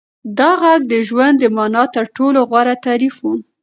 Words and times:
دا 0.37 0.51
غږ 0.63 0.81
د 0.91 0.93
ژوند 1.07 1.35
د 1.39 1.45
مانا 1.55 1.83
تر 1.95 2.05
ټولو 2.15 2.39
غوره 2.49 2.75
تعریف 2.85 3.15
و. 3.21 3.25